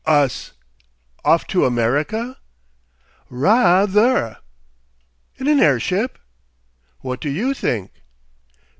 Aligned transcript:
"Us! 0.07 0.53
off 1.23 1.45
to 1.45 1.63
America?" 1.63 2.39
"Ra 3.29 3.85
ther!" 3.85 4.37
"In 5.35 5.47
an 5.47 5.59
airship?" 5.59 6.17
"What 7.01 7.21
do 7.21 7.29
YOU 7.29 7.53
think?" 7.53 7.91